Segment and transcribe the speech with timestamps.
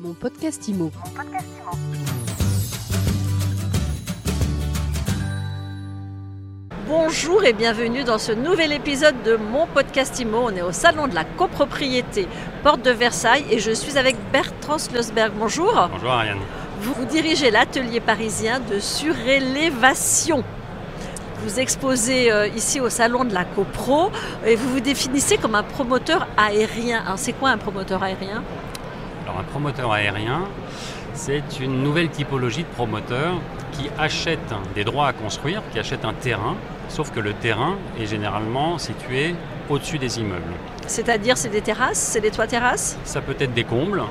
[0.00, 0.92] Mon podcast IMO.
[6.86, 10.38] Bonjour et bienvenue dans ce nouvel épisode de mon podcast IMO.
[10.44, 12.28] On est au salon de la copropriété
[12.62, 15.32] Porte de Versailles et je suis avec Bertrand Slosberg.
[15.36, 15.88] Bonjour.
[15.90, 16.38] Bonjour Ariane.
[16.80, 20.44] Vous, vous dirigez l'atelier parisien de surélévation.
[21.42, 24.10] Vous exposez euh, ici au salon de la copro
[24.46, 27.02] et vous vous définissez comme un promoteur aérien.
[27.04, 28.44] Alors, C'est quoi un promoteur aérien?
[29.28, 30.44] Alors un promoteur aérien,
[31.12, 33.34] c'est une nouvelle typologie de promoteur
[33.72, 36.56] qui achète des droits à construire, qui achète un terrain,
[36.88, 39.34] sauf que le terrain est généralement situé
[39.68, 40.54] au-dessus des immeubles.
[40.86, 42.96] C'est-à-dire c'est des terrasses, c'est des toits terrasses?
[43.04, 44.02] Ça peut être des combles,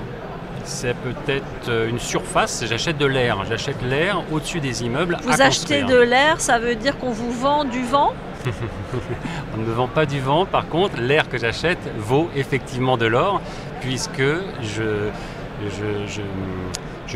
[0.66, 5.18] c'est peut-être euh, une surface, j'achète de l'air, j'achète l'air au-dessus des immeubles.
[5.24, 5.88] Vous à achetez construire.
[5.88, 8.14] de l'air, ça veut dire qu'on vous vend du vent?
[9.54, 13.06] On ne me vend pas du vent, par contre, l'air que j'achète vaut effectivement de
[13.06, 13.42] l'or,
[13.82, 14.24] puisque
[14.62, 15.10] je,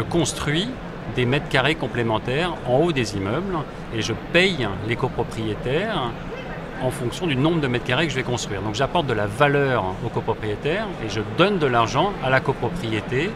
[0.09, 0.69] construis
[1.15, 3.57] des mètres carrés complémentaires en haut des immeubles
[3.95, 6.11] et je paye les copropriétaires
[6.81, 8.61] en fonction du nombre de mètres carrés que je vais construire.
[8.61, 13.29] Donc j'apporte de la valeur aux copropriétaires et je donne de l'argent à la copropriété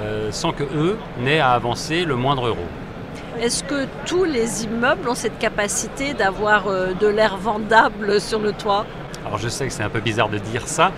[0.00, 2.64] euh, sans que eux n'aient à avancer le moindre euro.
[3.40, 8.52] Est-ce que tous les immeubles ont cette capacité d'avoir euh, de l'air vendable sur le
[8.52, 8.86] toit?
[9.26, 10.92] Alors je sais que c'est un peu bizarre de dire ça,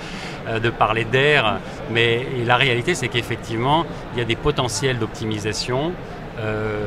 [0.49, 1.59] euh, de parler d'air,
[1.91, 5.93] mais la réalité c'est qu'effectivement il y a des potentiels d'optimisation
[6.39, 6.87] euh,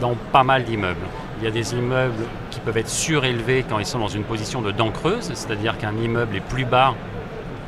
[0.00, 1.06] dans pas mal d'immeubles.
[1.38, 4.62] Il y a des immeubles qui peuvent être surélevés quand ils sont dans une position
[4.62, 6.94] de dent creuse, c'est-à-dire qu'un immeuble est plus bas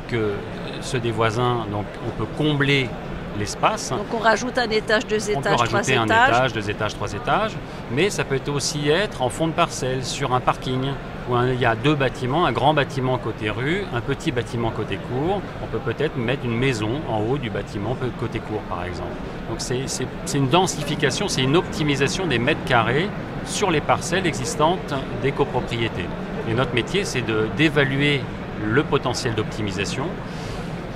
[0.07, 0.33] que
[0.81, 2.89] ceux des voisins, donc on peut combler
[3.37, 3.91] l'espace.
[3.91, 6.29] Donc on rajoute un étage, deux On peut étages, trois un étages.
[6.29, 7.51] étage, deux étages, trois étages,
[7.91, 10.91] mais ça peut aussi être en fond de parcelle, sur un parking,
[11.29, 14.97] où il y a deux bâtiments, un grand bâtiment côté rue, un petit bâtiment côté
[14.97, 15.41] cour.
[15.63, 19.11] On peut peut-être mettre une maison en haut du bâtiment côté cour, par exemple.
[19.49, 23.09] Donc c'est une densification, c'est une optimisation des mètres carrés
[23.45, 26.05] sur les parcelles existantes des copropriétés.
[26.49, 27.23] Et notre métier, c'est
[27.55, 28.21] d'évaluer
[28.65, 30.05] le potentiel d'optimisation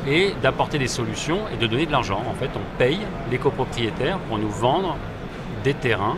[0.07, 2.21] et d'apporter des solutions et de donner de l'argent.
[2.29, 2.99] En fait, on paye
[3.31, 4.97] les copropriétaires pour nous vendre
[5.63, 6.17] des terrains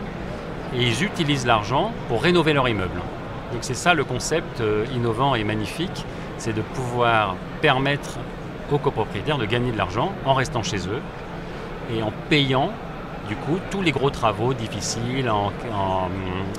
[0.74, 3.00] et ils utilisent l'argent pour rénover leur immeuble.
[3.52, 6.04] Donc c'est ça le concept euh, innovant et magnifique,
[6.38, 8.18] c'est de pouvoir permettre
[8.70, 11.00] aux copropriétaires de gagner de l'argent en restant chez eux
[11.94, 12.72] et en payant
[13.28, 15.30] du coup tous les gros travaux difficiles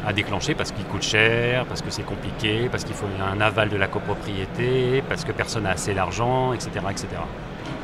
[0.05, 3.69] à déclencher parce qu'ils coûtent cher, parce que c'est compliqué, parce qu'il faut un aval
[3.69, 6.71] de la copropriété, parce que personne n'a assez d'argent, etc.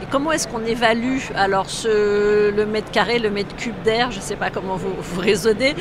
[0.09, 4.12] Comment est-ce qu'on évalue alors le mètre carré, le mètre cube d'air?
[4.12, 5.75] Je ne sais pas comment vous, vous raisonnez,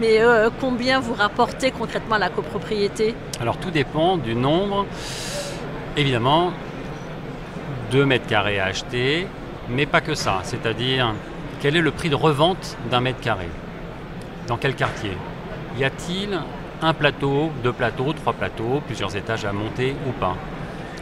[0.00, 3.14] mais euh, combien vous rapportez concrètement à la copropriété?
[3.40, 4.86] Alors tout dépend du nombre,
[5.96, 6.52] évidemment,
[7.90, 9.26] de mètres carrés à acheter,
[9.68, 10.40] mais pas que ça.
[10.42, 11.14] C'est-à-dire,
[11.60, 13.48] quel est le prix de revente d'un mètre carré?
[14.48, 15.16] Dans quel quartier?
[15.78, 16.38] Y a-t-il
[16.82, 20.34] un plateau, deux plateaux, trois plateaux, plusieurs étages à monter ou pas?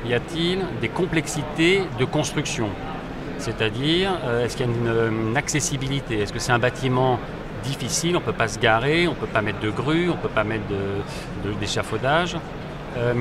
[0.06, 2.68] Y a-t-il des complexités de construction
[3.38, 7.18] C'est-à-dire, euh, est-ce qu'il y a une, accessibilité Est-ce que c'est un bâtiment
[7.62, 10.16] difficile On ne peut pas se garer, on ne peut pas mettre de grue, on
[10.16, 10.64] ne peut pas mettre
[11.60, 12.36] d'échafaudage
[12.96, 13.12] euh,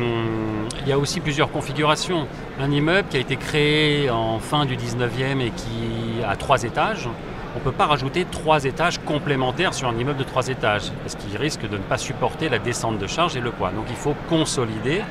[0.82, 2.28] il y a aussi plusieurs configurations.
[2.60, 7.08] Un immeuble qui a été créé en fin du 19e et qui a trois étages,
[7.56, 11.16] on ne peut pas rajouter trois étages complémentaires sur un immeuble de trois étages, parce
[11.16, 13.72] qu'il risque de ne pas supporter la descente de charge et le poids.
[13.72, 15.02] Donc il faut consolider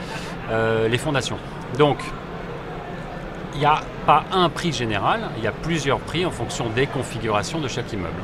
[0.51, 1.39] euh, les fondations.
[1.79, 1.99] Donc
[3.55, 6.87] il n'y a pas un prix général, il y a plusieurs prix en fonction des
[6.87, 8.23] configurations de chaque immeuble.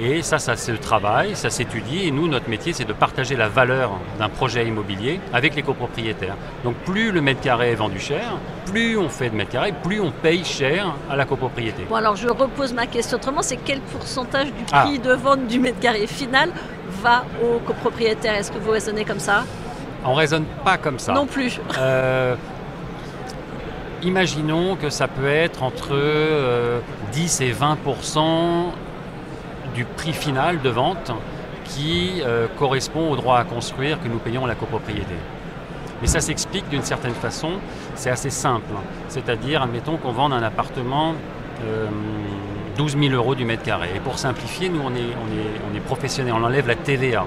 [0.00, 2.06] Et ça, ça se travaille, ça s'étudie.
[2.06, 6.36] Et nous, notre métier, c'est de partager la valeur d'un projet immobilier avec les copropriétaires.
[6.62, 8.34] Donc plus le mètre carré est vendu cher,
[8.66, 11.84] plus on fait de mètres carrés, plus on paye cher à la copropriété.
[11.88, 14.82] Bon alors je repose ma question autrement, c'est quel pourcentage du Ah.
[14.84, 16.50] prix de vente du mètre carré final
[17.02, 18.34] va aux copropriétaires?
[18.36, 19.44] Est-ce que vous raisonnez comme ça?
[20.04, 21.12] On raisonne pas comme ça.
[21.12, 21.58] Non plus.
[21.76, 22.36] Euh,
[24.02, 26.80] imaginons que ça peut être entre euh,
[27.12, 28.20] 10 et 20%
[29.74, 31.12] du prix final de vente
[31.64, 35.14] qui euh, correspond au droit à construire que nous payons à la copropriété.
[36.00, 37.52] Mais ça s'explique d'une certaine façon,
[37.94, 38.72] c'est assez simple.
[39.08, 41.14] C'est-à-dire, admettons qu'on vende un appartement
[41.64, 41.88] euh,
[42.76, 43.90] 12 000 euros du mètre carré.
[43.96, 47.26] Et pour simplifier, nous, on est, on est, on est professionnels, on enlève la TVA.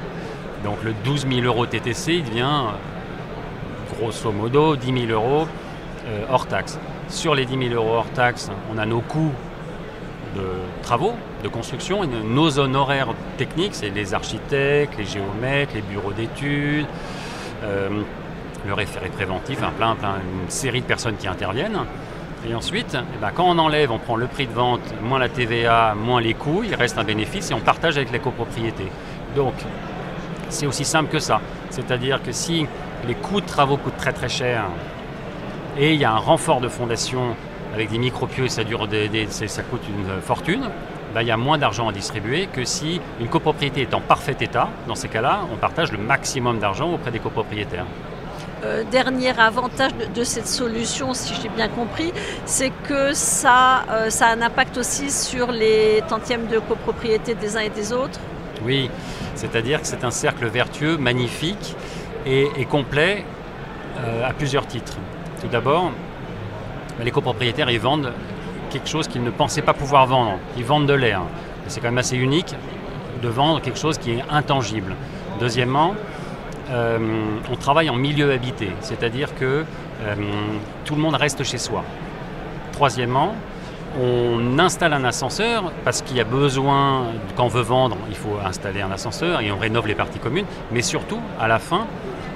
[0.64, 5.48] Donc le 12 000 euros TTC, il devient euh, grosso modo 10 000 euros
[6.06, 6.80] euh, hors taxe.
[7.10, 9.32] Sur les 10 000 euros hors taxe, on a nos coûts
[10.36, 10.44] de
[10.82, 11.14] travaux,
[11.44, 16.86] de construction, nos honoraires techniques, c'est les architectes, les géomètres, les bureaux d'études,
[17.64, 17.90] euh,
[18.66, 21.80] le référé préventif, un plein, plein, une série de personnes qui interviennent.
[22.48, 25.30] Et ensuite, eh ben, quand on enlève, on prend le prix de vente, moins la
[25.30, 28.92] TVA, moins les coûts, il reste un bénéfice et on partage avec les copropriétés.
[29.36, 29.54] Donc,
[30.50, 31.40] c'est aussi simple que ça.
[31.70, 32.66] C'est-à-dire que si
[33.08, 34.66] les coûts de travaux coûtent très très cher
[35.78, 37.36] et il y a un renfort de fondation
[37.74, 38.88] avec des micropieux et ça, dure
[39.30, 40.70] ça coûte une fortune,
[41.14, 44.36] ben, il y a moins d'argent à distribuer que si une copropriété est en parfait
[44.40, 44.70] état.
[44.88, 47.86] Dans ces cas-là, on partage le maximum d'argent auprès des copropriétaires.
[48.64, 52.14] Euh, dernier avantage de, cette solution, si j'ai bien compris,
[52.46, 57.58] c'est que ça, euh, ça a un impact aussi sur les tantièmes de copropriété des
[57.58, 58.20] uns et des autres
[58.64, 58.90] Oui,
[59.34, 61.76] c'est-à-dire que c'est un cercle vertueux, magnifique
[62.26, 63.26] et, complet
[64.00, 64.98] euh, à plusieurs titres.
[65.42, 65.92] Tout d'abord,
[67.04, 68.14] les copropriétaires, ils vendent
[68.70, 70.38] quelque chose qu'ils ne pensaient pas pouvoir vendre.
[70.56, 71.22] Ils vendent de l'air.
[71.68, 72.54] C'est quand même assez unique
[73.22, 74.96] de vendre quelque chose qui est intangible.
[75.40, 75.96] Deuxièmement,
[76.70, 77.00] euh,
[77.52, 79.66] on travaille en milieu habité, c'est-à-dire que
[80.04, 80.16] euh,
[80.86, 81.84] tout le monde reste chez soi.
[82.72, 83.34] Troisièmement,
[84.00, 88.38] on installe un ascenseur parce qu'il y a besoin, quand on veut vendre, il faut
[88.46, 91.88] installer un ascenseur et on rénove les parties communes, mais surtout, à la fin,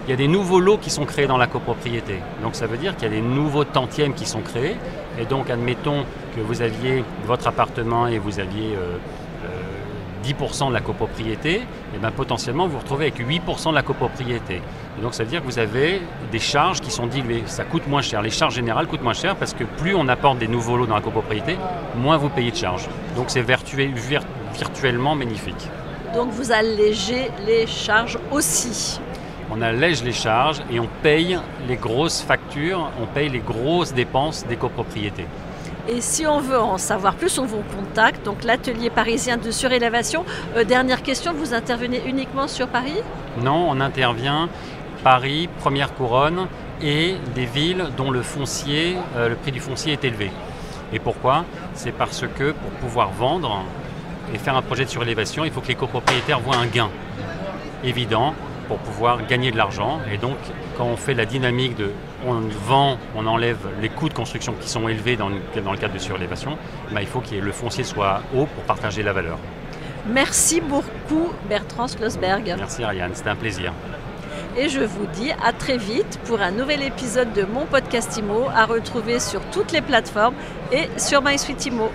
[0.05, 2.19] il y a des nouveaux lots qui sont créés dans la copropriété.
[2.43, 4.75] Donc ça veut dire qu'il y a des nouveaux tantièmes qui sont créés.
[5.19, 6.05] Et donc admettons
[6.35, 8.97] que vous aviez votre appartement et vous aviez euh,
[10.25, 11.61] 10% de la copropriété, et
[11.95, 14.61] eh bien potentiellement vous vous retrouvez avec 8% de la copropriété.
[15.01, 17.43] Donc ça veut dire que vous avez des charges qui sont diluées.
[17.45, 18.21] Ça coûte moins cher.
[18.21, 20.95] Les charges générales coûtent moins cher parce que plus on apporte des nouveaux lots dans
[20.95, 21.57] la copropriété,
[21.95, 22.87] moins vous payez de charges.
[23.15, 25.69] Donc c'est virtuellement magnifique.
[26.13, 28.99] Donc vous allégez les charges aussi.
[29.51, 31.37] On allège les charges et on paye
[31.67, 35.27] les grosses factures, on paye les grosses dépenses des copropriétés.
[35.87, 38.25] Et si on veut en savoir plus, on vous contacte.
[38.25, 40.25] Donc l'atelier parisien de surélévation.
[40.55, 42.99] Euh, dernière question, vous intervenez uniquement sur Paris?
[43.41, 44.49] Non, on intervient
[45.03, 46.47] Paris, Première Couronne
[46.81, 50.31] et des villes dont le foncier, euh, le prix du foncier est élevé.
[50.91, 51.45] Et pourquoi?
[51.75, 53.63] C'est parce que pour pouvoir vendre
[54.33, 56.89] et faire un projet de surélévation, il faut que les copropriétaires voient un gain
[57.83, 58.33] évident
[58.67, 59.99] pour pouvoir gagner de l'argent.
[60.11, 60.37] Et donc,
[60.77, 61.91] quand on fait la dynamique de
[62.25, 65.77] on vend, on enlève les coûts de construction qui sont élevés dans le, dans le
[65.77, 66.57] cadre de surélévation,
[66.91, 69.37] bah, il faut que le foncier soit haut pour partager la valeur.
[70.07, 72.53] Merci beaucoup Bertrand Schlossberg.
[72.57, 73.73] Merci Ariane, c'était un plaisir.
[74.57, 78.45] Et je vous dis à très vite pour un nouvel épisode de mon podcast IMO
[78.53, 80.35] à retrouver sur toutes les plateformes
[80.71, 81.89] et sur MySuite IMO.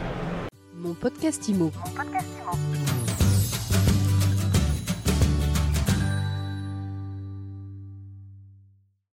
[0.76, 1.72] Mon podcast IMO.
[1.74, 2.69] Mon podcast IMO.